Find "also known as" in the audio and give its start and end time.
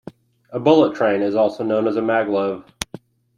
1.35-1.95